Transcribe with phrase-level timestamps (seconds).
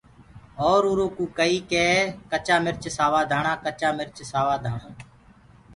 [0.65, 1.85] اور اُرو ڪوُ تو ڪئيٚ ڪي
[2.45, 4.87] چآ مِرچ سوآ ڌآڻآ ڪچآ مرچ سوآ ڌآڻآ۔